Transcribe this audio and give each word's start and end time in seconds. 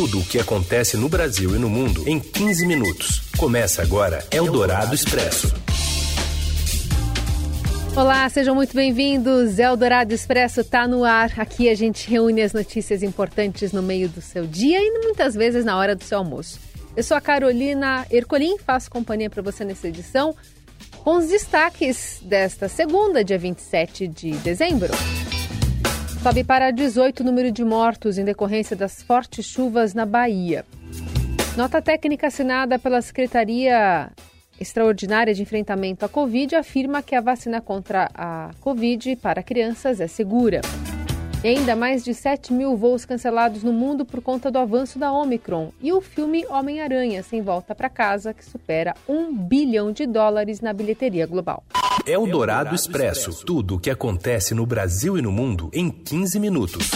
Tudo 0.00 0.20
o 0.20 0.24
que 0.24 0.38
acontece 0.38 0.96
no 0.96 1.10
Brasil 1.10 1.54
e 1.54 1.58
no 1.58 1.68
mundo 1.68 2.08
em 2.08 2.18
15 2.18 2.64
minutos. 2.64 3.20
Começa 3.36 3.82
agora 3.82 4.26
Eldorado 4.30 4.94
Expresso. 4.94 5.52
Olá, 7.94 8.26
sejam 8.30 8.54
muito 8.54 8.74
bem-vindos. 8.74 9.58
Eldorado 9.58 10.14
Expresso 10.14 10.62
está 10.62 10.88
no 10.88 11.04
ar. 11.04 11.38
Aqui 11.38 11.68
a 11.68 11.74
gente 11.74 12.08
reúne 12.08 12.40
as 12.40 12.54
notícias 12.54 13.02
importantes 13.02 13.74
no 13.74 13.82
meio 13.82 14.08
do 14.08 14.22
seu 14.22 14.46
dia 14.46 14.78
e 14.80 14.90
muitas 15.04 15.34
vezes 15.34 15.66
na 15.66 15.76
hora 15.76 15.94
do 15.94 16.02
seu 16.02 16.16
almoço. 16.16 16.58
Eu 16.96 17.02
sou 17.02 17.14
a 17.14 17.20
Carolina 17.20 18.06
Ercolim, 18.10 18.56
faço 18.56 18.90
companhia 18.90 19.28
para 19.28 19.42
você 19.42 19.66
nessa 19.66 19.86
edição 19.86 20.34
com 21.04 21.18
os 21.18 21.28
destaques 21.28 22.20
desta 22.22 22.70
segunda, 22.70 23.22
dia 23.22 23.38
27 23.38 24.08
de 24.08 24.30
dezembro. 24.38 24.94
Sobe 26.22 26.44
para 26.44 26.70
18 26.70 27.20
o 27.20 27.24
número 27.24 27.50
de 27.50 27.64
mortos 27.64 28.18
em 28.18 28.24
decorrência 28.26 28.76
das 28.76 29.02
fortes 29.02 29.46
chuvas 29.46 29.94
na 29.94 30.04
Bahia. 30.04 30.66
Nota 31.56 31.80
técnica 31.80 32.26
assinada 32.26 32.78
pela 32.78 33.00
Secretaria 33.00 34.10
Extraordinária 34.60 35.32
de 35.32 35.40
Enfrentamento 35.40 36.04
à 36.04 36.10
Covid 36.10 36.56
afirma 36.56 37.02
que 37.02 37.14
a 37.14 37.22
vacina 37.22 37.62
contra 37.62 38.10
a 38.14 38.50
Covid 38.60 39.16
para 39.16 39.42
crianças 39.42 39.98
é 39.98 40.06
segura. 40.06 40.60
E 41.42 41.48
ainda 41.48 41.74
mais 41.74 42.04
de 42.04 42.12
7 42.12 42.52
mil 42.52 42.76
voos 42.76 43.06
cancelados 43.06 43.62
no 43.62 43.72
mundo 43.72 44.04
por 44.04 44.20
conta 44.20 44.50
do 44.50 44.58
avanço 44.58 44.98
da 44.98 45.10
Omicron. 45.10 45.72
E 45.80 45.90
o 45.90 46.02
filme 46.02 46.44
Homem-Aranha 46.50 47.22
Sem 47.22 47.40
Volta 47.40 47.74
para 47.74 47.88
Casa, 47.88 48.34
que 48.34 48.44
supera 48.44 48.94
um 49.08 49.34
bilhão 49.34 49.90
de 49.90 50.04
dólares 50.04 50.60
na 50.60 50.74
bilheteria 50.74 51.26
global. 51.26 51.64
É 52.06 52.18
o 52.18 52.26
Dourado 52.26 52.74
Expresso. 52.74 53.44
Tudo 53.44 53.76
o 53.76 53.78
que 53.78 53.90
acontece 53.90 54.54
no 54.54 54.64
Brasil 54.64 55.18
e 55.18 55.22
no 55.22 55.30
mundo 55.30 55.70
em 55.72 55.90
15 55.90 56.38
minutos. 56.40 56.90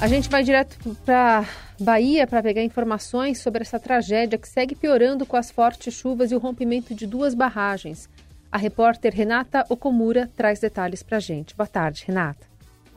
A 0.00 0.06
gente 0.06 0.28
vai 0.28 0.42
direto 0.42 0.76
para 1.04 1.44
Bahia 1.78 2.26
para 2.26 2.42
pegar 2.42 2.62
informações 2.62 3.40
sobre 3.40 3.62
essa 3.62 3.78
tragédia 3.78 4.38
que 4.38 4.48
segue 4.48 4.74
piorando 4.74 5.26
com 5.26 5.36
as 5.36 5.50
fortes 5.50 5.94
chuvas 5.94 6.30
e 6.30 6.34
o 6.34 6.38
rompimento 6.38 6.94
de 6.94 7.06
duas 7.06 7.34
barragens. 7.34 8.08
A 8.50 8.58
repórter 8.58 9.12
Renata 9.14 9.64
Okomura 9.68 10.30
traz 10.36 10.60
detalhes 10.60 11.02
para 11.02 11.16
a 11.16 11.20
gente. 11.20 11.56
Boa 11.56 11.66
tarde, 11.66 12.04
Renata. 12.06 12.46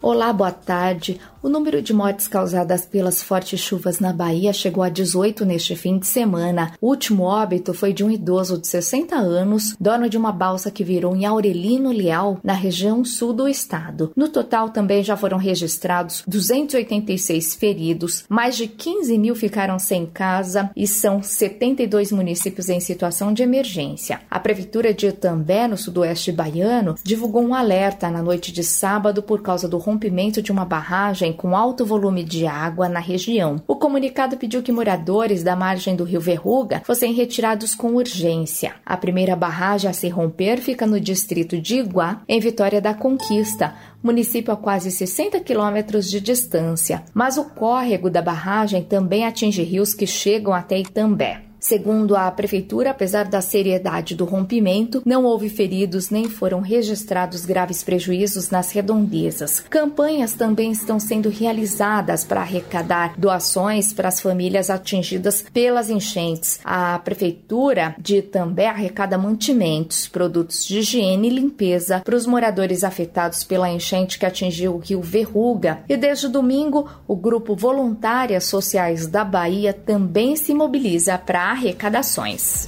Olá, 0.02 0.31
boa 0.31 0.52
tarde. 0.52 1.20
O 1.46 1.50
número 1.50 1.80
de 1.80 1.94
mortes 1.94 2.28
causadas 2.28 2.88
pelas 2.88 3.22
fortes 3.22 3.60
chuvas 3.60 4.00
na 4.00 4.12
Bahia 4.12 4.52
chegou 4.52 4.84
a 4.84 4.90
18 4.90 5.46
neste 5.46 5.76
fim 5.76 6.00
de 6.00 6.08
semana. 6.08 6.72
O 6.82 6.88
último 6.88 7.22
óbito 7.22 7.72
foi 7.72 7.94
de 7.94 8.04
um 8.04 8.10
idoso 8.10 8.58
de 8.58 8.66
60 8.66 9.16
anos, 9.16 9.76
dono 9.80 10.10
de 10.10 10.18
uma 10.18 10.32
balsa 10.32 10.72
que 10.72 10.84
virou 10.84 11.16
em 11.16 11.23
Aurelino 11.23 11.92
Leal, 11.92 12.40
na 12.44 12.54
região 12.54 13.06
sul 13.06 13.32
do 13.32 13.48
estado. 13.48 14.12
No 14.16 14.28
total, 14.28 14.72
também 14.72 15.04
já 15.04 15.16
foram 15.16 15.38
registrados 15.38 16.23
286 16.26 17.54
feridos, 17.54 18.26
mais 18.28 18.58
de 18.58 18.66
15 18.66 19.16
mil 19.16 19.36
ficaram 19.36 19.78
sem 19.78 20.08
casa 20.08 20.72
e 20.76 20.88
são 20.88 21.22
72 21.22 22.12
municípios 22.12 22.70
em 22.70 22.80
situação 22.80 23.32
de 23.32 23.44
emergência. 23.44 24.20
A 24.32 24.40
Prefeitura 24.40 24.96
de 24.96 25.06
Itambé, 25.06 25.68
no 25.68 25.78
sudoeste 25.78 26.32
baiano, 26.32 26.96
divulgou 27.04 27.44
um 27.44 27.54
alerta 27.54 28.10
na 28.10 28.23
noite 28.23 28.52
de 28.52 28.64
sábado 28.64 29.22
por 29.22 29.44
causa 29.44 29.68
do 29.68 29.78
rompimento 29.78 30.42
de 30.42 30.52
uma 30.52 30.66
barragem 30.66 31.34
com 31.36 31.55
alto 31.55 31.86
volume 31.86 32.23
de 32.23 32.47
água 32.47 32.89
na 32.89 33.00
região. 33.00 33.58
O 33.67 33.75
comunicado 33.75 34.38
pediu 34.38 34.64
que 34.64 34.72
moradores 34.72 35.44
da 35.44 35.55
margem 35.55 35.95
do 35.95 36.03
rio 36.03 36.19
Verruga 36.19 36.81
fossem 36.86 37.14
retirados 37.14 37.75
com 37.75 37.94
urgência. 37.94 38.73
A 38.86 38.97
primeira 38.97 39.36
barragem 39.36 39.89
a 39.89 39.94
se 39.94 40.09
romper 40.09 40.58
fica 40.58 40.88
no 40.88 41.00
distrito 41.00 41.59
de 41.59 41.80
Iguá, 41.80 42.22
em 42.27 42.39
Vitória 42.39 42.81
da 42.81 42.94
Conquista, 42.94 43.75
município 44.02 44.53
a 44.53 44.58
quase 44.58 44.89
60 44.89 45.39
quilômetros 45.42 46.09
de 46.09 46.19
distância. 46.19 47.03
Mas 47.14 47.38
o 47.38 47.45
córrego 47.45 48.09
da 48.09 48.22
barragem 48.22 48.83
também 48.83 49.25
atinge 49.25 49.64
rios 49.64 49.94
que 49.94 50.08
chegam 50.08 50.53
até 50.53 50.80
Itambé. 50.80 51.42
Segundo 51.67 52.16
a 52.16 52.30
prefeitura, 52.30 52.91
apesar 52.91 53.25
da 53.25 53.41
seriedade 53.41 54.13
do 54.13 54.23
rompimento, 54.23 55.02
não 55.03 55.25
houve 55.25 55.49
feridos 55.49 56.11
nem 56.11 56.30
foram 56.30 56.59
registrados 56.59 57.43
graves 57.43 57.83
prejuízos 57.83 58.52
nas 58.52 58.71
redondezas. 58.71 59.61
Campanhas 59.67 60.33
também 60.33 60.71
estão 60.71 60.99
sendo 60.99 61.27
realizadas 61.27 62.23
para 62.23 62.42
arrecadar 62.42 63.15
doações 63.17 63.92
para 63.92 64.09
as 64.09 64.21
famílias 64.21 64.70
atingidas 64.70 65.43
pelas 65.52 65.89
enchentes. 65.89 66.59
A 66.64 66.99
prefeitura 66.99 67.95
de 67.98 68.17
Itambé 68.17 68.67
arrecada 68.67 69.17
mantimentos, 69.17 70.08
produtos 70.08 70.67
de 70.67 70.77
higiene 70.77 71.30
e 71.30 71.31
limpeza 71.31 71.99
para 72.05 72.15
os 72.15 72.27
moradores 72.27 72.83
afetados 72.83 73.43
pela 73.43 73.71
enchente 73.71 74.20
que 74.20 74.25
atingiu 74.27 74.75
o 74.75 74.77
rio 74.77 75.02
Verruga. 75.02 75.80
E 75.89 75.98
desde 75.98 76.27
domingo, 76.27 76.87
o 77.08 77.15
grupo 77.15 77.55
Voluntárias 77.55 78.43
Sociais 78.43 79.08
da 79.08 79.23
Bahia 79.23 79.73
também 79.73 80.36
se 80.36 80.54
mobiliza 80.54 81.17
para 81.17 81.55
arrecadações. 81.55 82.67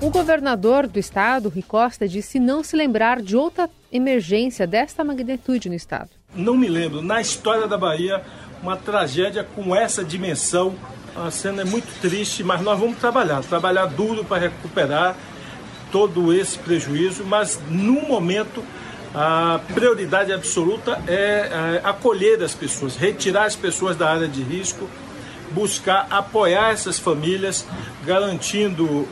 O 0.00 0.10
governador 0.10 0.86
do 0.86 0.98
estado, 0.98 1.48
Rui 1.48 1.62
Costa, 1.62 2.08
disse 2.08 2.40
não 2.40 2.62
se 2.62 2.74
lembrar 2.74 3.20
de 3.20 3.36
outra 3.36 3.68
emergência 3.92 4.66
desta 4.66 5.04
magnitude 5.04 5.68
no 5.68 5.74
estado. 5.74 6.10
Não 6.34 6.56
me 6.56 6.68
lembro, 6.68 7.02
na 7.02 7.20
história 7.20 7.68
da 7.68 7.76
Bahia, 7.76 8.22
uma 8.62 8.76
tragédia 8.76 9.44
com 9.44 9.74
essa 9.76 10.02
dimensão. 10.02 10.74
A 11.14 11.30
cena 11.30 11.62
é 11.62 11.64
muito 11.64 12.00
triste, 12.00 12.42
mas 12.42 12.60
nós 12.62 12.78
vamos 12.78 12.98
trabalhar, 12.98 13.42
trabalhar 13.42 13.86
duro 13.86 14.24
para 14.24 14.40
recuperar 14.42 15.16
todo 15.90 16.32
esse 16.32 16.58
prejuízo, 16.58 17.22
mas 17.24 17.60
no 17.68 18.00
momento 18.02 18.64
a 19.14 19.60
prioridade 19.74 20.32
absoluta 20.32 20.98
é, 21.06 21.12
é 21.14 21.80
acolher 21.84 22.42
as 22.42 22.54
pessoas, 22.54 22.96
retirar 22.96 23.44
as 23.44 23.54
pessoas 23.54 23.94
da 23.94 24.08
área 24.10 24.26
de 24.26 24.42
risco 24.42 24.88
buscar 25.54 26.06
apoiar 26.10 26.72
essas 26.72 26.98
famílias, 26.98 27.66
garantindo 28.04 29.06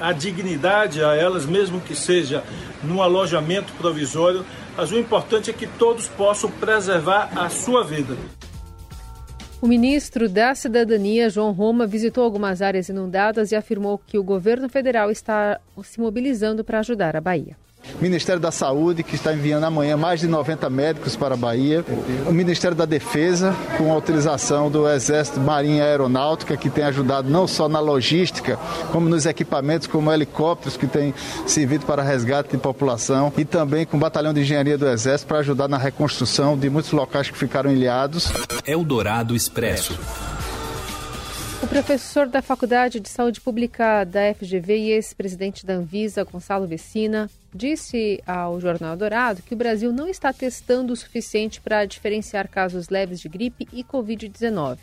a 0.00 0.12
dignidade 0.12 1.02
a 1.02 1.14
elas, 1.14 1.46
mesmo 1.46 1.80
que 1.80 1.94
seja 1.94 2.42
num 2.82 3.02
alojamento 3.02 3.72
provisório. 3.74 4.44
Mas 4.76 4.90
o 4.90 4.98
importante 4.98 5.50
é 5.50 5.52
que 5.52 5.66
todos 5.66 6.08
possam 6.08 6.50
preservar 6.50 7.30
a 7.36 7.48
sua 7.48 7.84
vida. 7.84 8.16
O 9.60 9.68
ministro 9.68 10.28
da 10.28 10.56
Cidadania, 10.56 11.30
João 11.30 11.52
Roma, 11.52 11.86
visitou 11.86 12.24
algumas 12.24 12.60
áreas 12.60 12.88
inundadas 12.88 13.52
e 13.52 13.54
afirmou 13.54 13.96
que 13.96 14.18
o 14.18 14.24
governo 14.24 14.68
federal 14.68 15.08
está 15.08 15.60
se 15.84 16.00
mobilizando 16.00 16.64
para 16.64 16.80
ajudar 16.80 17.14
a 17.16 17.20
Bahia. 17.20 17.56
Ministério 18.00 18.40
da 18.40 18.50
Saúde, 18.50 19.02
que 19.02 19.14
está 19.14 19.32
enviando 19.32 19.64
amanhã 19.64 19.96
mais 19.96 20.20
de 20.20 20.28
90 20.28 20.68
médicos 20.70 21.16
para 21.16 21.34
a 21.34 21.36
Bahia. 21.36 21.84
O 22.26 22.32
Ministério 22.32 22.76
da 22.76 22.84
Defesa, 22.84 23.54
com 23.76 23.92
a 23.92 23.96
utilização 23.96 24.70
do 24.70 24.88
Exército 24.88 25.40
Marinha 25.40 25.84
Aeronáutica, 25.84 26.56
que 26.56 26.70
tem 26.70 26.84
ajudado 26.84 27.30
não 27.30 27.46
só 27.46 27.68
na 27.68 27.80
logística, 27.80 28.58
como 28.90 29.08
nos 29.08 29.26
equipamentos, 29.26 29.86
como 29.86 30.12
helicópteros 30.12 30.76
que 30.76 30.86
têm 30.86 31.14
servido 31.46 31.86
para 31.86 32.02
resgate 32.02 32.50
de 32.50 32.58
população, 32.58 33.32
e 33.36 33.44
também 33.44 33.84
com 33.84 33.96
o 33.96 34.00
Batalhão 34.00 34.32
de 34.32 34.40
Engenharia 34.40 34.78
do 34.78 34.88
Exército 34.88 35.28
para 35.28 35.38
ajudar 35.38 35.68
na 35.68 35.78
reconstrução 35.78 36.56
de 36.56 36.68
muitos 36.70 36.92
locais 36.92 37.30
que 37.30 37.36
ficaram 37.36 37.70
ilhados. 37.70 38.32
Eldorado 38.66 39.34
Expresso. 39.34 39.98
O 41.62 41.66
professor 41.68 42.26
da 42.26 42.42
Faculdade 42.42 42.98
de 42.98 43.08
Saúde 43.08 43.40
Pública 43.40 44.02
da 44.02 44.34
FGV 44.34 44.76
e 44.78 44.90
ex-presidente 44.90 45.64
da 45.64 45.74
Anvisa, 45.74 46.24
Gonçalo 46.24 46.66
Vecina, 46.66 47.30
disse 47.54 48.20
ao 48.26 48.60
Jornal 48.60 48.96
Dourado 48.96 49.42
que 49.42 49.54
o 49.54 49.56
Brasil 49.56 49.92
não 49.92 50.08
está 50.08 50.32
testando 50.32 50.92
o 50.92 50.96
suficiente 50.96 51.60
para 51.60 51.84
diferenciar 51.84 52.48
casos 52.48 52.88
leves 52.88 53.20
de 53.20 53.28
gripe 53.28 53.68
e 53.72 53.84
Covid-19. 53.84 54.78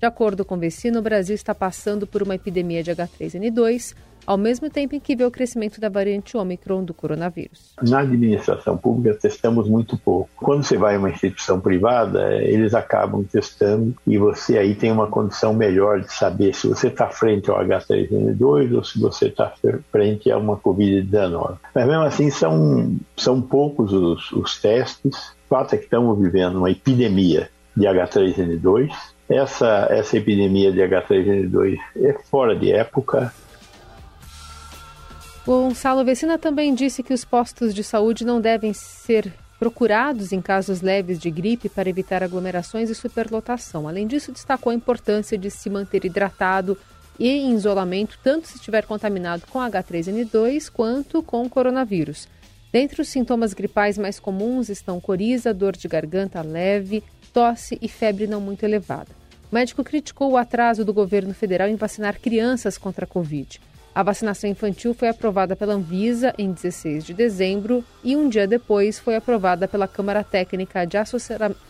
De 0.00 0.06
acordo 0.06 0.44
com 0.44 0.58
Vecina, 0.58 0.98
o 0.98 1.02
Brasil 1.02 1.34
está 1.34 1.54
passando 1.54 2.08
por 2.08 2.24
uma 2.24 2.34
epidemia 2.34 2.82
de 2.82 2.90
H3N2, 2.90 3.94
ao 4.26 4.36
mesmo 4.36 4.68
tempo 4.68 4.94
em 4.94 5.00
que 5.00 5.14
vê 5.14 5.24
o 5.24 5.30
crescimento 5.30 5.80
da 5.80 5.88
variante 5.88 6.36
Ômicron 6.36 6.84
do 6.84 6.92
coronavírus. 6.92 7.74
Na 7.82 8.00
administração 8.00 8.76
pública, 8.76 9.16
testamos 9.16 9.68
muito 9.68 9.96
pouco. 9.96 10.28
Quando 10.36 10.64
você 10.64 10.76
vai 10.76 10.96
a 10.96 10.98
uma 10.98 11.10
instituição 11.10 11.60
privada, 11.60 12.34
eles 12.42 12.74
acabam 12.74 13.22
testando 13.24 13.94
e 14.06 14.18
você 14.18 14.58
aí 14.58 14.74
tem 14.74 14.90
uma 14.90 15.06
condição 15.06 15.54
melhor 15.54 16.00
de 16.00 16.12
saber 16.12 16.54
se 16.54 16.66
você 16.66 16.88
está 16.88 17.08
frente 17.08 17.50
ao 17.50 17.58
H3N2 17.58 18.74
ou 18.74 18.84
se 18.84 18.98
você 18.98 19.26
está 19.26 19.52
frente 19.92 20.30
a 20.30 20.38
uma 20.38 20.56
Covid-19. 20.56 21.56
Mas 21.74 21.86
mesmo 21.86 22.02
assim, 22.02 22.30
são, 22.30 22.96
são 23.16 23.40
poucos 23.40 23.92
os, 23.92 24.32
os 24.32 24.60
testes. 24.60 25.36
O 25.46 25.48
fato 25.48 25.74
é 25.74 25.78
que 25.78 25.84
estamos 25.84 26.18
vivendo 26.18 26.56
uma 26.56 26.70
epidemia 26.70 27.48
de 27.76 27.86
H3N2. 27.86 28.90
Essa, 29.28 29.88
essa 29.90 30.16
epidemia 30.16 30.72
de 30.72 30.80
H3N2 30.80 31.78
é 31.96 32.12
fora 32.30 32.54
de 32.54 32.72
época, 32.72 33.32
Gonçalo 35.46 36.04
Vecina 36.04 36.36
também 36.36 36.74
disse 36.74 37.04
que 37.04 37.14
os 37.14 37.24
postos 37.24 37.72
de 37.72 37.84
saúde 37.84 38.26
não 38.26 38.40
devem 38.40 38.72
ser 38.72 39.32
procurados 39.60 40.32
em 40.32 40.42
casos 40.42 40.80
leves 40.80 41.20
de 41.20 41.30
gripe 41.30 41.68
para 41.68 41.88
evitar 41.88 42.20
aglomerações 42.20 42.90
e 42.90 42.96
superlotação. 42.96 43.86
Além 43.86 44.08
disso, 44.08 44.32
destacou 44.32 44.72
a 44.72 44.74
importância 44.74 45.38
de 45.38 45.48
se 45.48 45.70
manter 45.70 46.04
hidratado 46.04 46.76
e 47.16 47.28
em 47.28 47.54
isolamento, 47.54 48.18
tanto 48.24 48.48
se 48.48 48.56
estiver 48.56 48.86
contaminado 48.86 49.46
com 49.46 49.60
H3N2 49.60 50.68
quanto 50.68 51.22
com 51.22 51.48
coronavírus. 51.48 52.26
Dentre 52.72 53.00
os 53.00 53.08
sintomas 53.08 53.54
gripais 53.54 53.96
mais 53.96 54.18
comuns 54.18 54.68
estão 54.68 55.00
coriza, 55.00 55.54
dor 55.54 55.76
de 55.76 55.86
garganta 55.86 56.42
leve, 56.42 57.04
tosse 57.32 57.78
e 57.80 57.88
febre 57.88 58.26
não 58.26 58.40
muito 58.40 58.64
elevada. 58.64 59.12
O 59.50 59.54
médico 59.54 59.84
criticou 59.84 60.32
o 60.32 60.36
atraso 60.36 60.84
do 60.84 60.92
governo 60.92 61.32
federal 61.32 61.68
em 61.68 61.76
vacinar 61.76 62.18
crianças 62.18 62.76
contra 62.76 63.04
a 63.04 63.08
Covid. 63.08 63.60
A 63.96 64.02
vacinação 64.02 64.50
infantil 64.50 64.92
foi 64.92 65.08
aprovada 65.08 65.56
pela 65.56 65.72
Anvisa 65.72 66.34
em 66.36 66.52
16 66.52 67.02
de 67.02 67.14
dezembro 67.14 67.82
e 68.04 68.14
um 68.14 68.28
dia 68.28 68.46
depois 68.46 68.98
foi 68.98 69.16
aprovada 69.16 69.66
pela 69.66 69.88
Câmara 69.88 70.22
Técnica 70.22 70.84
de 70.84 70.98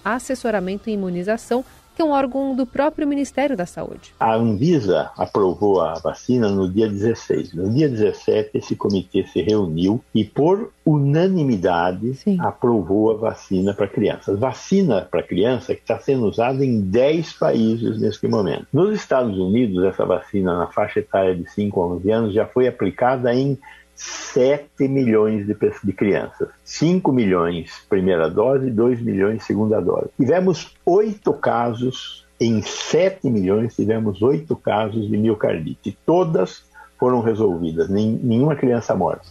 Assessoramento 0.05 0.91
e 0.91 0.95
Imunização 0.95 1.65
que 1.97 2.03
é 2.03 2.05
um 2.05 2.11
órgão 2.11 2.55
do 2.55 2.67
próprio 2.67 3.09
Ministério 3.09 3.57
da 3.57 3.65
Saúde. 3.65 4.13
A 4.21 4.35
Anvisa 4.35 5.11
aprovou 5.17 5.81
a 5.81 5.95
vacina 5.95 6.51
no 6.51 6.71
dia 6.71 6.87
16. 6.87 7.55
No 7.55 7.71
dia 7.71 7.89
17, 7.89 8.51
esse 8.53 8.77
comitê 8.77 9.25
se 9.25 9.41
reuniu 9.41 10.05
e, 10.15 10.23
por 10.23 10.71
unanimidade, 10.85 12.15
Sim. 12.15 12.39
aprovou 12.39 13.13
a 13.13 13.17
vacina 13.17 13.73
para 13.73 13.89
crianças. 13.89 14.39
Vacina 14.39 15.09
para 15.11 15.23
criança 15.23 15.75
que 15.75 15.81
está 15.81 15.99
sendo 15.99 16.27
usada 16.27 16.63
em 16.63 16.83
10 16.83 17.33
países 17.33 17.99
neste 17.99 18.29
momento. 18.29 18.67
Nos 18.71 18.95
Estados 18.95 19.39
Unidos, 19.39 19.83
essa 19.83 20.05
vacina 20.05 20.59
na 20.59 20.67
faixa 20.67 21.01
etária 21.01 21.35
de 21.35 21.51
5 21.51 21.81
a 21.81 21.87
11 21.87 22.11
anos 22.11 22.35
já 22.35 22.47
foi 22.47 22.69
aplicada 22.69 23.35
em 23.35 23.59
7 23.97 24.87
milhões 24.87 25.47
de, 25.47 25.57
de 25.83 25.93
crianças. 25.93 26.49
5 26.63 27.11
milhões 27.13 27.85
primeira 27.89 28.29
dose, 28.29 28.71
2 28.71 29.01
milhões 29.01 29.45
segunda 29.45 29.81
dose. 29.81 30.11
Tivemos 30.17 30.75
oito 30.85 31.33
casos, 31.33 32.27
em 32.39 32.61
7 32.63 33.29
milhões 33.31 33.75
tivemos 33.75 34.23
oito 34.23 34.55
casos 34.55 35.09
de 35.09 35.17
miocardite. 35.17 35.97
Todas 36.05 36.65
foram 36.99 37.21
resolvidas, 37.21 37.89
nenhuma 37.89 38.55
criança 38.55 38.95
morta. 38.95 39.29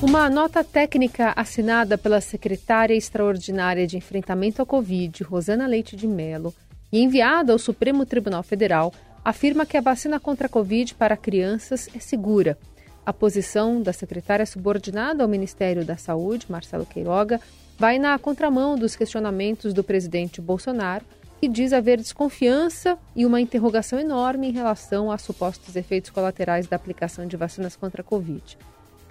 Uma 0.00 0.30
nota 0.30 0.62
técnica 0.62 1.32
assinada 1.34 1.98
pela 1.98 2.20
secretária 2.20 2.94
extraordinária 2.94 3.84
de 3.84 3.96
enfrentamento 3.96 4.62
à 4.62 4.66
Covid, 4.66 5.24
Rosana 5.24 5.66
Leite 5.66 5.96
de 5.96 6.06
Mello, 6.06 6.54
e 6.92 7.02
enviada 7.02 7.52
ao 7.52 7.58
Supremo 7.58 8.06
Tribunal 8.06 8.44
Federal, 8.44 8.92
afirma 9.28 9.66
que 9.66 9.76
a 9.76 9.82
vacina 9.82 10.18
contra 10.18 10.46
a 10.46 10.48
Covid 10.48 10.94
para 10.94 11.14
crianças 11.14 11.86
é 11.94 11.98
segura. 11.98 12.58
A 13.04 13.12
posição 13.12 13.82
da 13.82 13.92
secretária 13.92 14.46
subordinada 14.46 15.22
ao 15.22 15.28
Ministério 15.28 15.84
da 15.84 15.98
Saúde, 15.98 16.46
Marcelo 16.48 16.86
Queiroga, 16.86 17.38
vai 17.78 17.98
na 17.98 18.18
contramão 18.18 18.74
dos 18.74 18.96
questionamentos 18.96 19.74
do 19.74 19.84
presidente 19.84 20.40
Bolsonaro, 20.40 21.04
que 21.38 21.46
diz 21.46 21.74
haver 21.74 21.98
desconfiança 21.98 22.96
e 23.14 23.26
uma 23.26 23.38
interrogação 23.38 24.00
enorme 24.00 24.48
em 24.48 24.52
relação 24.52 25.12
a 25.12 25.18
supostos 25.18 25.76
efeitos 25.76 26.08
colaterais 26.08 26.66
da 26.66 26.76
aplicação 26.76 27.26
de 27.26 27.36
vacinas 27.36 27.76
contra 27.76 28.00
a 28.00 28.04
Covid. 28.04 28.56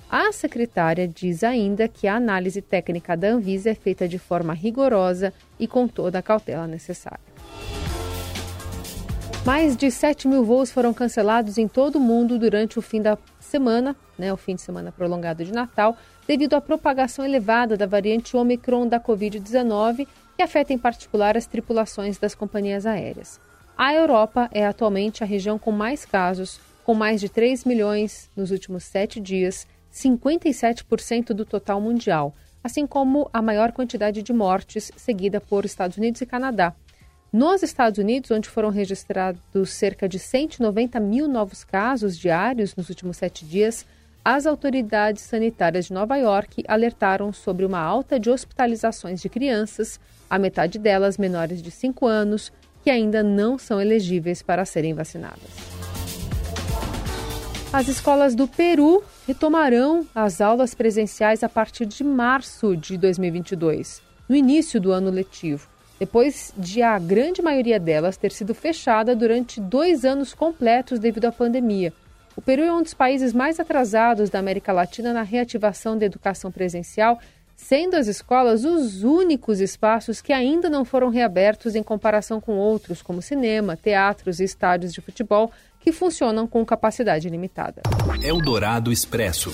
A 0.10 0.32
secretária 0.32 1.08
diz 1.08 1.44
ainda 1.44 1.88
que 1.88 2.08
a 2.08 2.16
análise 2.16 2.62
técnica 2.62 3.16
da 3.16 3.28
Anvisa 3.28 3.70
é 3.70 3.76
feita 3.76 4.08
de 4.08 4.18
forma 4.18 4.56
rigorosa 4.56 5.32
e 5.60 5.68
com 5.68 5.88
toda 5.88 6.18
a 6.18 6.24
cautela 6.24 6.66
necessária. 6.66 7.20
Mais 9.48 9.78
de 9.78 9.90
7 9.90 10.28
mil 10.28 10.44
voos 10.44 10.70
foram 10.70 10.94
cancelados 10.94 11.58
em 11.58 11.70
todo 11.70 11.96
o 11.96 12.02
mundo 12.02 12.38
durante 12.38 12.78
o 12.78 12.82
fim 12.82 13.02
da 13.02 13.18
semana, 13.40 13.96
né, 14.18 14.34
o 14.34 14.36
fim 14.36 14.56
de 14.56 14.62
semana 14.62 14.92
prolongado 14.92 15.46
de 15.46 15.54
Natal, 15.54 15.96
devido 16.28 16.54
à 16.56 16.60
propagação 16.60 17.24
elevada 17.24 17.78
da 17.78 17.86
variante 17.86 18.36
Omicron 18.36 18.86
da 18.86 19.00
Covid-19, 19.00 20.06
que 20.36 20.44
afeta 20.44 20.74
em 20.74 20.78
particular 20.78 21.38
as 21.38 21.46
tripulações 21.46 22.18
das 22.18 22.36
companhias 22.36 22.86
aéreas. 22.86 23.40
A 23.78 23.94
Europa 23.94 24.50
é 24.52 24.66
atualmente 24.68 25.24
a 25.24 25.26
região 25.26 25.58
com 25.58 25.72
mais 25.72 26.04
casos, 26.04 26.60
com 26.84 26.94
mais 26.94 27.22
de 27.22 27.30
3 27.30 27.64
milhões 27.64 28.30
nos 28.36 28.52
últimos 28.52 28.84
sete 28.84 29.18
dias, 29.18 29.66
57% 29.94 31.28
do 31.28 31.46
total 31.46 31.80
mundial, 31.80 32.36
assim 32.62 32.86
como 32.86 33.30
a 33.32 33.42
maior 33.42 33.72
quantidade 33.72 34.22
de 34.22 34.34
mortes, 34.34 34.92
seguida 34.98 35.40
por 35.40 35.64
Estados 35.64 35.96
Unidos 35.96 36.20
e 36.20 36.26
Canadá, 36.26 36.76
nos 37.32 37.62
Estados 37.62 38.00
Unidos, 38.00 38.32
onde 38.32 38.48
foram 38.48 38.70
registrados 38.70 39.70
cerca 39.70 40.08
de 40.08 40.18
190 40.18 41.00
mil 41.00 41.28
novos 41.28 41.64
casos 41.64 42.18
diários 42.18 42.76
nos 42.76 42.90
últimos 42.90 43.18
sete 43.18 43.46
dias, 43.46 43.86
as 44.24 44.46
autoridades 44.46 45.24
sanitárias 45.24 45.86
de 45.86 45.94
Nova 45.94 46.16
York 46.18 46.64
alertaram 46.68 47.32
sobre 47.34 47.66
uma 47.66 47.80
alta 47.80 48.20
de 48.20 48.30
hospitalizações 48.30 49.22
de 49.22 49.30
crianças, 49.30 50.00
a 50.30 50.40
metade 50.40 50.80
delas 50.80 51.18
menores 51.18 51.62
de 51.62 51.72
5 51.72 52.06
anos, 52.06 52.52
que 52.84 52.90
ainda 52.90 53.22
não 53.24 53.58
são 53.58 53.80
elegíveis 53.80 54.42
para 54.42 54.66
serem 54.66 54.94
vacinadas. 54.94 55.50
As 57.72 57.88
escolas 57.90 58.36
do 58.36 58.48
Peru 58.48 59.04
retomarão 59.26 60.08
as 60.16 60.40
aulas 60.40 60.74
presenciais 60.74 61.44
a 61.44 61.50
partir 61.50 61.86
de 61.86 62.04
março 62.04 62.76
de 62.76 62.98
2022, 62.98 64.02
no 64.28 64.36
início 64.36 64.80
do 64.80 64.92
ano 64.92 65.10
letivo 65.10 65.70
depois 66.00 66.54
de 66.58 66.82
a 66.82 66.98
grande 67.00 67.42
maioria 67.42 67.80
delas 67.80 68.18
ter 68.18 68.32
sido 68.32 68.54
fechada 68.54 69.16
durante 69.16 69.60
dois 69.60 70.06
anos 70.06 70.34
completos 70.34 71.00
devido 71.00 71.26
à 71.26 71.32
pandemia. 71.32 71.94
O 72.36 72.42
Peru 72.42 72.62
é 72.62 72.72
um 72.72 72.84
dos 72.84 72.94
países 72.94 73.34
mais 73.34 73.60
atrasados 73.60 74.30
da 74.30 74.38
América 74.38 74.72
Latina 74.72 75.12
na 75.12 75.24
reativação 75.24 75.98
da 75.98 76.06
educação 76.06 76.52
presencial, 76.52 77.20
sendo 77.56 77.96
as 77.96 78.06
escolas 78.06 78.64
os 78.64 79.04
únicos 79.04 79.60
espaços 79.60 80.22
que 80.22 80.32
ainda 80.32 80.70
não 80.70 80.86
foram 80.86 81.10
reabertos 81.10 81.76
em 81.76 81.82
comparação 81.82 82.40
com 82.40 82.54
outros, 82.54 83.02
como 83.02 83.24
cinema, 83.24 83.76
teatros 83.76 84.40
e 84.40 84.44
estádios 84.44 84.94
de 84.94 85.02
futebol, 85.02 85.52
que 85.80 85.92
funcionam 85.92 86.46
com 86.46 86.64
capacidade 86.64 87.28
limitada. 87.28 87.82
Eldorado 88.22 88.92
Expresso. 88.92 89.52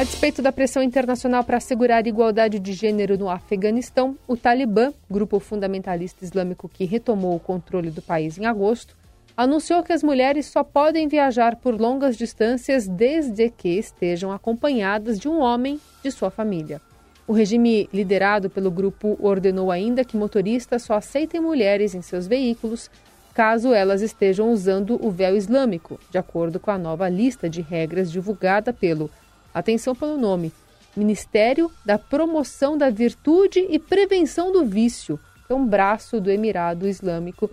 A 0.00 0.02
despeito 0.02 0.40
da 0.40 0.50
pressão 0.50 0.82
internacional 0.82 1.44
para 1.44 1.58
assegurar 1.58 2.06
igualdade 2.06 2.58
de 2.58 2.72
gênero 2.72 3.18
no 3.18 3.28
Afeganistão, 3.28 4.16
o 4.26 4.34
Talibã, 4.34 4.94
grupo 5.10 5.38
fundamentalista 5.38 6.24
islâmico 6.24 6.70
que 6.70 6.86
retomou 6.86 7.36
o 7.36 7.38
controle 7.38 7.90
do 7.90 8.00
país 8.00 8.38
em 8.38 8.46
agosto, 8.46 8.96
anunciou 9.36 9.82
que 9.82 9.92
as 9.92 10.02
mulheres 10.02 10.46
só 10.46 10.64
podem 10.64 11.06
viajar 11.06 11.56
por 11.56 11.78
longas 11.78 12.16
distâncias 12.16 12.88
desde 12.88 13.50
que 13.50 13.68
estejam 13.68 14.32
acompanhadas 14.32 15.18
de 15.18 15.28
um 15.28 15.38
homem 15.38 15.78
de 16.02 16.10
sua 16.10 16.30
família. 16.30 16.80
O 17.26 17.34
regime 17.34 17.86
liderado 17.92 18.48
pelo 18.48 18.70
grupo 18.70 19.18
ordenou 19.20 19.70
ainda 19.70 20.02
que 20.02 20.16
motoristas 20.16 20.82
só 20.82 20.94
aceitem 20.94 21.42
mulheres 21.42 21.94
em 21.94 22.00
seus 22.00 22.26
veículos 22.26 22.90
caso 23.34 23.74
elas 23.74 24.00
estejam 24.00 24.50
usando 24.50 24.98
o 25.04 25.10
véu 25.10 25.36
islâmico, 25.36 26.00
de 26.10 26.16
acordo 26.16 26.58
com 26.58 26.70
a 26.70 26.78
nova 26.78 27.06
lista 27.06 27.50
de 27.50 27.60
regras 27.60 28.10
divulgada 28.10 28.72
pelo 28.72 29.10
Atenção 29.52 29.94
pelo 29.94 30.16
nome: 30.16 30.52
Ministério 30.96 31.70
da 31.84 31.98
Promoção 31.98 32.76
da 32.76 32.90
Virtude 32.90 33.66
e 33.68 33.78
Prevenção 33.78 34.52
do 34.52 34.64
Vício, 34.64 35.18
que 35.46 35.52
é 35.52 35.56
um 35.56 35.66
braço 35.66 36.20
do 36.20 36.30
Emirado 36.30 36.88
Islâmico, 36.88 37.50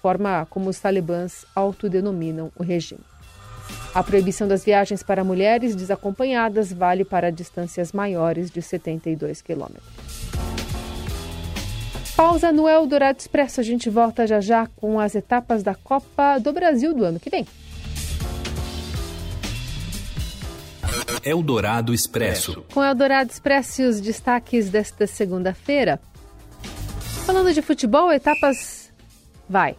forma 0.00 0.46
como 0.50 0.70
os 0.70 0.78
talibãs 0.78 1.46
autodenominam 1.54 2.50
o 2.56 2.62
regime. 2.62 3.00
A 3.94 4.02
proibição 4.02 4.48
das 4.48 4.64
viagens 4.64 5.02
para 5.02 5.22
mulheres 5.24 5.74
desacompanhadas 5.74 6.72
vale 6.72 7.04
para 7.04 7.30
distâncias 7.30 7.92
maiores 7.92 8.50
de 8.50 8.60
72 8.60 9.40
quilômetros. 9.40 9.84
Pausa 12.16 12.52
no 12.52 12.68
Eldorado 12.68 13.18
Expresso. 13.18 13.60
A 13.60 13.64
gente 13.64 13.90
volta 13.90 14.26
já 14.26 14.40
já 14.40 14.68
com 14.76 15.00
as 15.00 15.14
etapas 15.14 15.62
da 15.62 15.74
Copa 15.74 16.38
do 16.38 16.52
Brasil 16.52 16.94
do 16.94 17.04
ano 17.04 17.18
que 17.18 17.30
vem. 17.30 17.46
Eldorado 21.24 21.94
Expresso. 21.94 22.64
Com 22.74 22.84
Eldorado 22.84 23.30
Expresso 23.30 23.82
e 23.82 23.86
os 23.86 24.00
destaques 24.00 24.68
desta 24.68 25.06
segunda-feira. 25.06 25.98
Falando 27.24 27.52
de 27.52 27.62
futebol, 27.62 28.12
etapas. 28.12 28.92
Vai. 29.48 29.74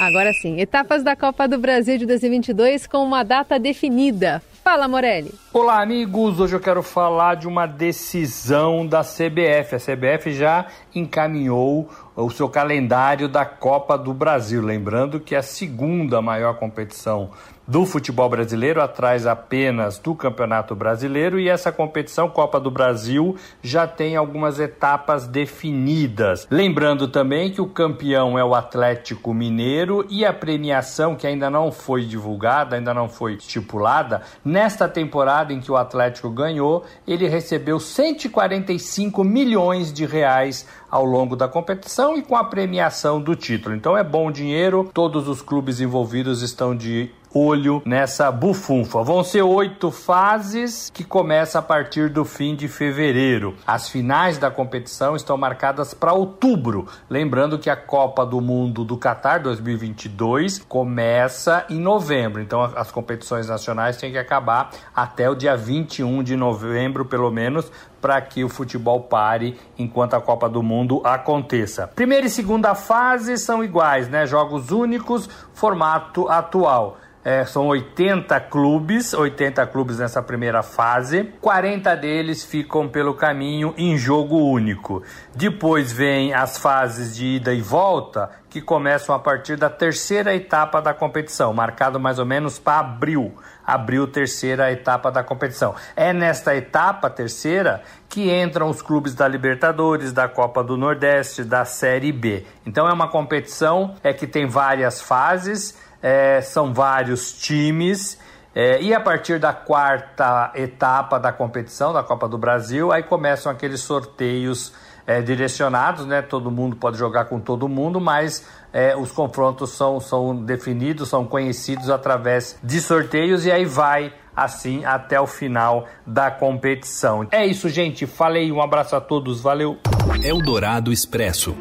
Agora 0.00 0.32
sim, 0.32 0.58
etapas 0.58 1.02
da 1.02 1.14
Copa 1.14 1.46
do 1.46 1.58
Brasil 1.58 1.98
de 1.98 2.06
2022 2.06 2.86
com 2.86 3.04
uma 3.04 3.22
data 3.22 3.58
definida. 3.58 4.42
Fala, 4.64 4.88
Morelli. 4.88 5.32
Olá, 5.52 5.82
amigos. 5.82 6.38
Hoje 6.38 6.54
eu 6.54 6.60
quero 6.60 6.80
falar 6.80 7.34
de 7.34 7.48
uma 7.48 7.66
decisão 7.66 8.86
da 8.86 9.00
CBF. 9.00 9.74
A 9.74 9.80
CBF 9.80 10.32
já 10.32 10.66
encaminhou 10.94 11.90
o 12.14 12.30
seu 12.30 12.48
calendário 12.48 13.28
da 13.28 13.44
Copa 13.44 13.98
do 13.98 14.14
Brasil. 14.14 14.62
Lembrando 14.62 15.18
que 15.18 15.34
é 15.34 15.38
a 15.38 15.42
segunda 15.42 16.22
maior 16.22 16.54
competição 16.54 17.30
do 17.66 17.86
futebol 17.86 18.28
brasileiro, 18.28 18.82
atrás 18.82 19.28
apenas 19.28 19.96
do 19.96 20.12
Campeonato 20.12 20.74
Brasileiro, 20.74 21.38
e 21.38 21.48
essa 21.48 21.70
competição, 21.70 22.28
Copa 22.28 22.58
do 22.58 22.68
Brasil, 22.68 23.36
já 23.62 23.86
tem 23.86 24.16
algumas 24.16 24.58
etapas 24.58 25.24
definidas. 25.24 26.48
Lembrando 26.50 27.06
também 27.06 27.52
que 27.52 27.60
o 27.60 27.68
campeão 27.68 28.36
é 28.36 28.42
o 28.42 28.56
Atlético 28.56 29.32
Mineiro 29.32 30.04
e 30.10 30.24
a 30.24 30.32
premiação, 30.32 31.14
que 31.14 31.28
ainda 31.28 31.48
não 31.48 31.70
foi 31.70 32.04
divulgada, 32.04 32.74
ainda 32.74 32.92
não 32.92 33.08
foi 33.08 33.34
estipulada, 33.34 34.22
nesta 34.44 34.88
temporada 34.88 35.39
em 35.48 35.60
que 35.60 35.72
o 35.72 35.76
Atlético 35.76 36.28
ganhou, 36.28 36.84
ele 37.06 37.28
recebeu 37.28 37.80
145 37.80 39.24
milhões 39.24 39.92
de 39.92 40.04
reais 40.04 40.66
ao 40.90 41.04
longo 41.04 41.36
da 41.36 41.48
competição 41.48 42.16
e 42.16 42.22
com 42.22 42.36
a 42.36 42.44
premiação 42.44 43.20
do 43.20 43.34
título. 43.34 43.74
Então 43.74 43.96
é 43.96 44.04
bom 44.04 44.30
dinheiro, 44.30 44.90
todos 44.92 45.28
os 45.28 45.40
clubes 45.40 45.80
envolvidos 45.80 46.42
estão 46.42 46.76
de 46.76 47.10
olho 47.32 47.82
nessa 47.84 48.30
bufunfa. 48.30 49.02
Vão 49.02 49.22
ser 49.22 49.42
oito 49.42 49.90
fases 49.90 50.90
que 50.92 51.04
começam 51.04 51.60
a 51.60 51.62
partir 51.62 52.08
do 52.08 52.24
fim 52.24 52.54
de 52.54 52.66
fevereiro. 52.68 53.54
As 53.66 53.88
finais 53.88 54.38
da 54.38 54.50
competição 54.50 55.14
estão 55.14 55.36
marcadas 55.36 55.94
para 55.94 56.12
outubro. 56.12 56.86
Lembrando 57.08 57.58
que 57.58 57.70
a 57.70 57.76
Copa 57.76 58.26
do 58.26 58.40
Mundo 58.40 58.84
do 58.84 58.98
Qatar 58.98 59.42
2022 59.42 60.58
começa 60.68 61.64
em 61.70 61.78
novembro. 61.78 62.42
Então 62.42 62.62
as 62.62 62.90
competições 62.90 63.48
nacionais 63.48 63.96
têm 63.96 64.10
que 64.10 64.18
acabar 64.18 64.70
até 64.94 65.30
o 65.30 65.34
dia 65.34 65.56
21 65.56 66.22
de 66.22 66.36
novembro, 66.36 67.04
pelo 67.04 67.30
menos, 67.30 67.70
para 68.00 68.20
que 68.20 68.42
o 68.42 68.48
futebol 68.48 69.02
pare 69.02 69.58
enquanto 69.78 70.14
a 70.14 70.20
Copa 70.20 70.48
do 70.48 70.62
Mundo 70.62 71.02
aconteça. 71.04 71.86
Primeira 71.86 72.26
e 72.26 72.30
segunda 72.30 72.74
fase 72.74 73.36
são 73.36 73.62
iguais, 73.62 74.08
né? 74.08 74.26
Jogos 74.26 74.70
únicos, 74.70 75.28
formato 75.52 76.28
atual. 76.28 76.96
É, 77.22 77.44
são 77.44 77.66
80 77.66 78.40
clubes, 78.40 79.12
80 79.12 79.66
clubes 79.66 79.98
nessa 79.98 80.22
primeira 80.22 80.62
fase, 80.62 81.24
40 81.40 81.94
deles 81.94 82.42
ficam 82.42 82.88
pelo 82.88 83.12
caminho 83.12 83.74
em 83.76 83.98
jogo 83.98 84.38
único. 84.38 85.02
Depois 85.34 85.92
vem 85.92 86.32
as 86.32 86.56
fases 86.56 87.14
de 87.14 87.36
ida 87.36 87.52
e 87.52 87.60
volta, 87.60 88.30
que 88.48 88.60
começam 88.60 89.14
a 89.14 89.18
partir 89.18 89.56
da 89.56 89.68
terceira 89.68 90.34
etapa 90.34 90.80
da 90.80 90.94
competição, 90.94 91.52
marcado 91.52 92.00
mais 92.00 92.18
ou 92.18 92.24
menos 92.24 92.58
para 92.58 92.80
abril. 92.80 93.34
Abril, 93.66 94.08
terceira 94.08 94.72
etapa 94.72 95.12
da 95.12 95.22
competição. 95.22 95.74
É 95.94 96.12
nesta 96.12 96.56
etapa 96.56 97.08
terceira 97.10 97.82
que 98.08 98.28
entram 98.32 98.68
os 98.68 98.82
clubes 98.82 99.14
da 99.14 99.28
Libertadores, 99.28 100.12
da 100.12 100.26
Copa 100.26 100.64
do 100.64 100.76
Nordeste, 100.76 101.44
da 101.44 101.64
Série 101.64 102.10
B. 102.10 102.44
Então 102.66 102.88
é 102.88 102.92
uma 102.92 103.08
competição 103.08 103.94
é 104.02 104.12
que 104.12 104.26
tem 104.26 104.46
várias 104.46 105.00
fases 105.00 105.78
é, 106.02 106.40
são 106.40 106.72
vários 106.72 107.32
times. 107.32 108.18
É, 108.54 108.82
e 108.82 108.92
a 108.92 109.00
partir 109.00 109.38
da 109.38 109.52
quarta 109.52 110.50
etapa 110.54 111.18
da 111.18 111.32
competição, 111.32 111.92
da 111.92 112.02
Copa 112.02 112.28
do 112.28 112.36
Brasil, 112.36 112.90
aí 112.90 113.02
começam 113.02 113.50
aqueles 113.50 113.80
sorteios 113.80 114.72
é, 115.06 115.20
direcionados, 115.20 116.04
né? 116.04 116.20
Todo 116.20 116.50
mundo 116.50 116.76
pode 116.76 116.98
jogar 116.98 117.26
com 117.26 117.38
todo 117.38 117.68
mundo, 117.68 118.00
mas 118.00 118.46
é, 118.72 118.96
os 118.96 119.12
confrontos 119.12 119.70
são, 119.70 120.00
são 120.00 120.36
definidos, 120.36 121.08
são 121.08 121.24
conhecidos 121.24 121.90
através 121.90 122.58
de 122.62 122.80
sorteios 122.80 123.46
e 123.46 123.52
aí 123.52 123.64
vai 123.64 124.12
assim 124.36 124.84
até 124.84 125.20
o 125.20 125.26
final 125.26 125.86
da 126.06 126.30
competição. 126.30 127.26
É 127.30 127.44
isso, 127.44 127.68
gente. 127.68 128.06
Falei, 128.06 128.50
um 128.50 128.62
abraço 128.62 128.96
a 128.96 129.00
todos, 129.00 129.40
valeu. 129.40 129.78
Eldorado 130.22 130.92
Expresso. 130.92 131.56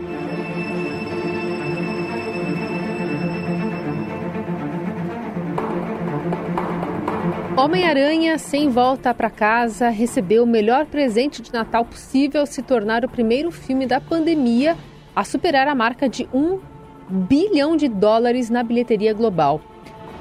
Homem-Aranha, 7.70 8.40
sem 8.40 8.68
volta 8.68 9.14
para 9.14 9.30
casa, 9.30 9.90
recebeu 9.90 10.44
o 10.44 10.48
melhor 10.48 10.88
presente 10.88 11.40
de 11.40 11.54
Natal 11.54 11.86
possível 11.86 12.44
se 12.48 12.64
tornar 12.64 13.06
o 13.06 13.08
primeiro 13.08 13.52
filme 13.52 13.86
da 13.86 14.02
pandemia 14.02 14.76
a 15.16 15.24
superar 15.24 15.68
a 15.68 15.76
marca 15.76 16.10
de 16.10 16.28
um 16.34 16.60
bilhão 17.08 17.78
de 17.78 17.88
dólares 17.88 18.50
na 18.50 18.64
bilheteria 18.64 19.14
global. 19.14 19.62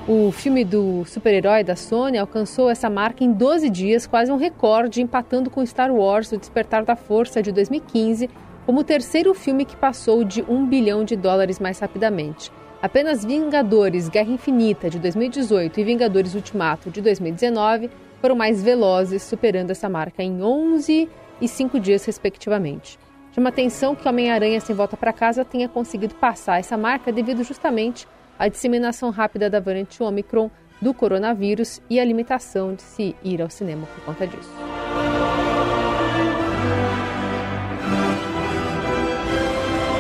O 0.07 0.31
filme 0.31 0.63
do 0.63 1.07
super-herói 1.07 1.65
da 1.65 1.75
Sony 1.75 2.19
alcançou 2.19 2.69
essa 2.69 2.91
marca 2.91 3.25
em 3.25 3.33
12 3.33 3.71
dias, 3.71 4.07
quase 4.07 4.31
um 4.31 4.37
recorde, 4.37 5.01
empatando 5.01 5.49
com 5.49 5.65
Star 5.65 5.91
Wars, 5.91 6.31
O 6.31 6.37
Despertar 6.37 6.85
da 6.85 6.97
Força, 6.97 7.43
de 7.43 7.51
2015, 7.51 8.29
como 8.67 8.81
o 8.81 8.85
terceiro 8.85 9.33
filme 9.33 9.65
que 9.65 9.75
passou 9.75 10.23
de 10.23 10.45
um 10.47 10.67
bilhão 10.67 11.03
de 11.03 11.17
dólares 11.17 11.59
mais 11.59 11.79
rapidamente. 11.79 12.53
Apenas 12.81 13.25
Vingadores 13.25 14.09
Guerra 14.09 14.31
Infinita 14.31 14.89
de 14.89 15.01
2018 15.01 15.81
e 15.81 15.85
Vingadores 15.85 16.37
Ultimato 16.37 16.91
de 16.91 17.01
2019 17.01 17.91
foram 18.21 18.37
mais 18.37 18.63
velozes, 18.63 19.25
superando 19.25 19.73
essa 19.73 19.89
marca 19.89 20.23
em 20.23 20.41
11 20.41 21.09
e 21.41 21.49
5 21.49 21.81
dias, 21.81 22.05
respectivamente. 22.05 22.97
Chama 23.33 23.49
atenção 23.49 23.97
que 23.97 24.09
Homem-Aranha 24.09 24.61
Sem 24.61 24.77
Volta 24.77 24.97
para 24.97 25.13
Casa 25.13 25.45
tenha 25.45 25.69
conseguido 25.69 26.15
passar 26.15 26.61
essa 26.61 26.77
marca 26.77 27.11
devido 27.11 27.43
justamente 27.43 28.07
à 28.39 28.47
disseminação 28.47 29.11
rápida 29.11 29.51
da 29.51 29.59
variante 29.59 30.01
Omicron 30.01 30.49
do 30.81 30.95
coronavírus 30.95 31.83
e 31.91 31.99
à 31.99 32.05
limitação 32.05 32.75
de 32.75 32.83
se 32.83 33.17
ir 33.25 33.43
ao 33.43 33.51
cinema 33.51 33.89
por 33.89 34.05
conta 34.05 34.25
disso. 34.25 34.78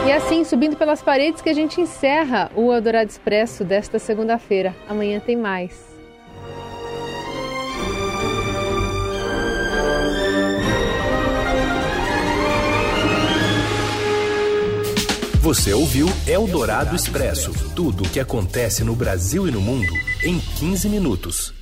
E 0.09 0.11
assim, 0.11 0.43
subindo 0.43 0.75
pelas 0.75 1.03
paredes, 1.03 1.43
que 1.43 1.50
a 1.50 1.53
gente 1.53 1.83
encerra 1.83 2.50
o 2.57 2.73
Eldorado 2.73 3.11
Expresso 3.11 3.62
desta 3.62 3.99
segunda-feira. 3.99 4.75
Amanhã 4.88 5.21
tem 5.21 5.37
mais. 5.37 5.87
Você 15.43 15.75
ouviu 15.75 16.07
Eldorado 16.27 16.97
Expresso 16.97 17.53
tudo 17.75 18.05
o 18.05 18.09
que 18.09 18.19
acontece 18.19 18.83
no 18.83 18.97
Brasil 18.97 19.47
e 19.47 19.50
no 19.50 19.61
mundo 19.61 19.93
em 20.25 20.38
15 20.38 20.88
minutos. 20.88 21.58